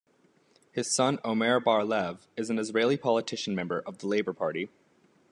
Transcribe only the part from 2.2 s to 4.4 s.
is an Israeli politician member of the Labor